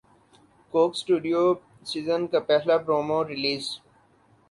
کوک 0.73 0.91
Studio 0.95 1.43
season 1.89 2.21
کا 2.31 2.39
پہلا 2.49 2.75
promo 2.85 3.19
release 3.29 3.65